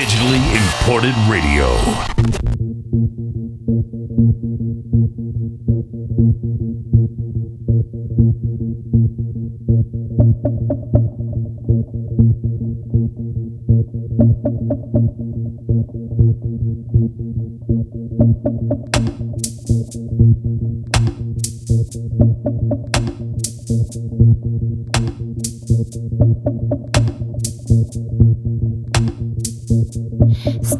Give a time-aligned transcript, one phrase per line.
[0.00, 1.68] digitally imported radio.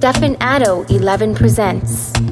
[0.01, 2.30] Stefan Addo 11 presents.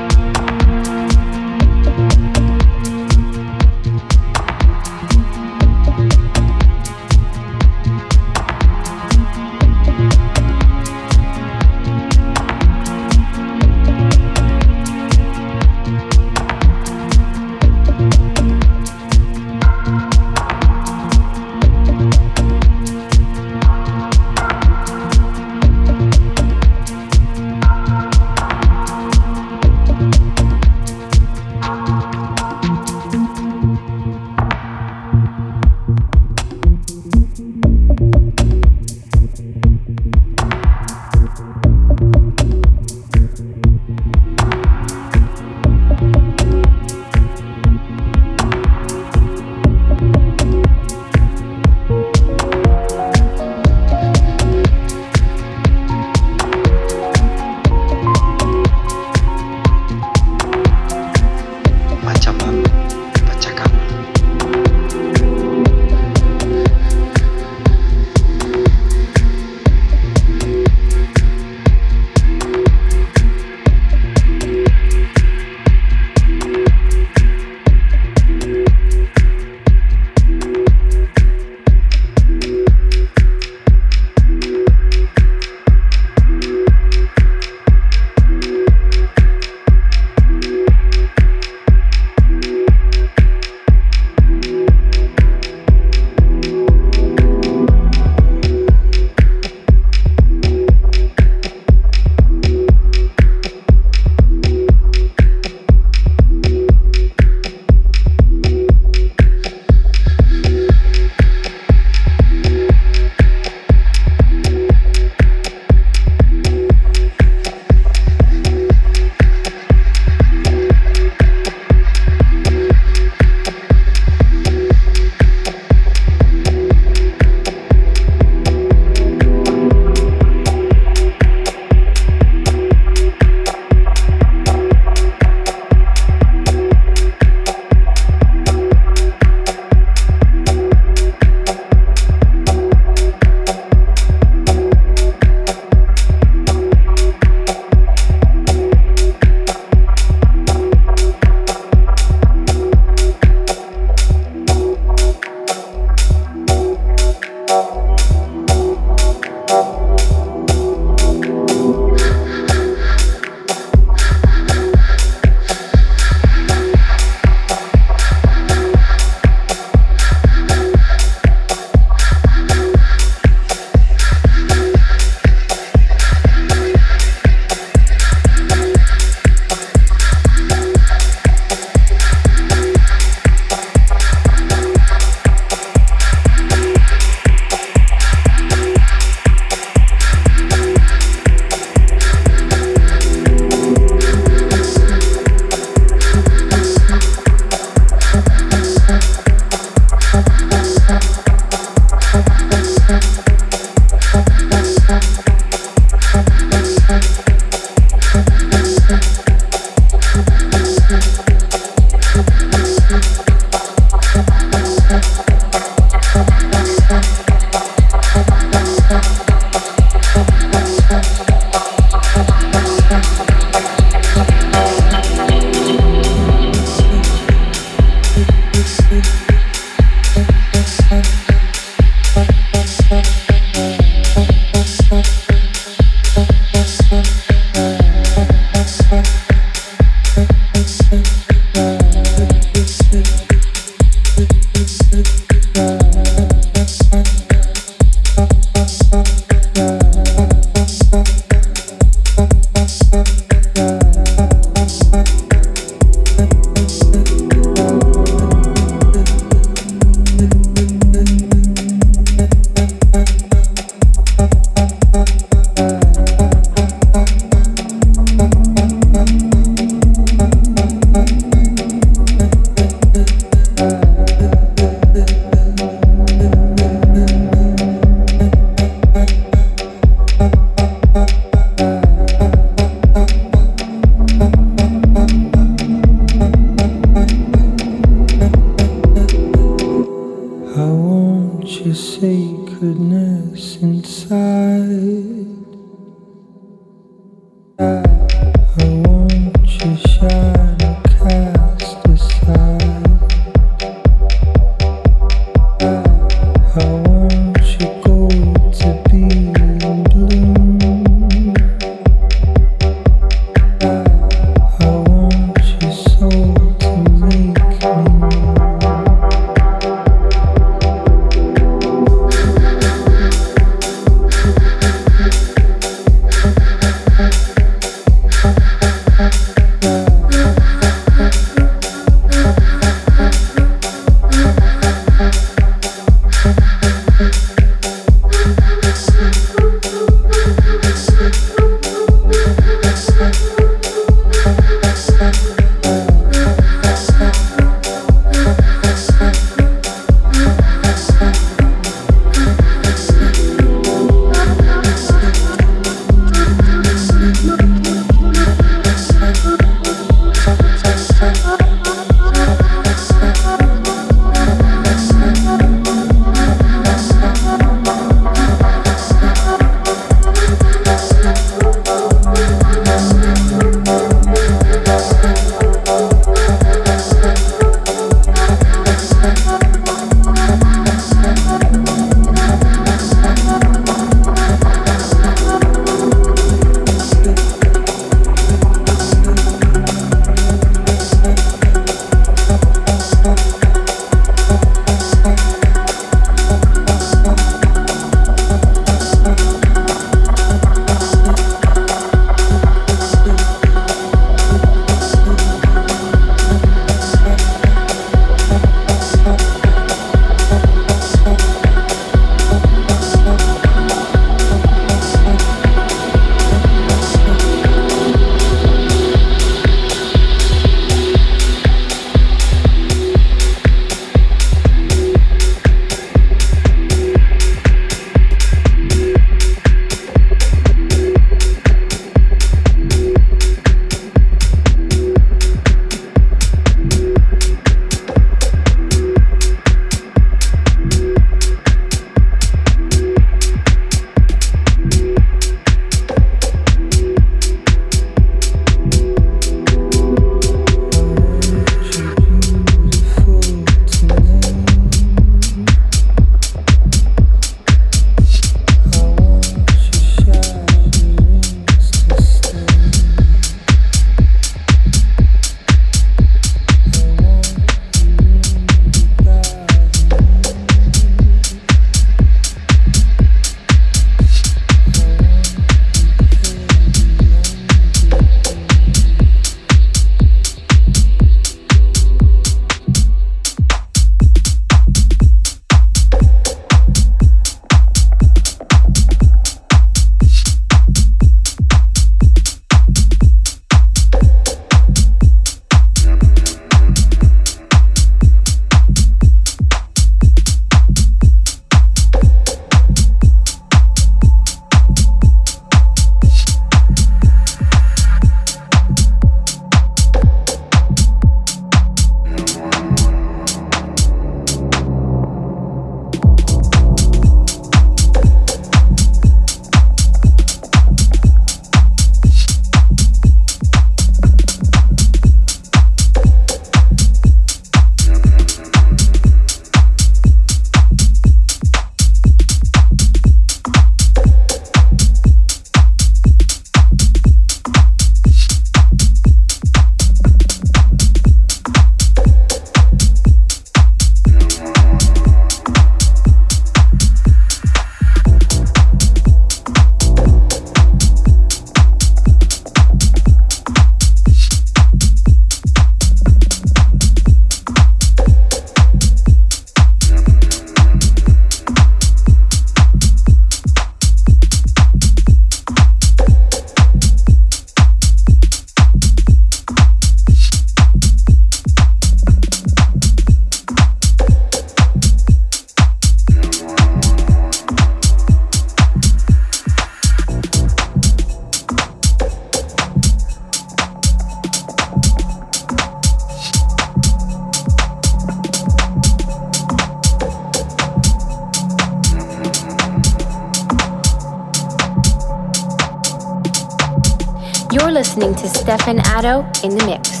[597.81, 600.00] Listening to Stefan Addo in the mix.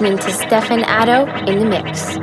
[0.00, 2.19] Listening to Stefan Addo in the mix.